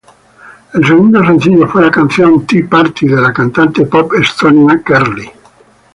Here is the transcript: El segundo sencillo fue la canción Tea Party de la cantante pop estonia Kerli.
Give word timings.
El 0.73 0.83
segundo 0.83 1.23
sencillo 1.23 1.67
fue 1.67 1.83
la 1.83 1.91
canción 1.91 2.47
Tea 2.47 2.65
Party 2.67 3.05
de 3.07 3.21
la 3.21 3.31
cantante 3.31 3.85
pop 3.85 4.13
estonia 4.15 4.81
Kerli. 4.83 5.31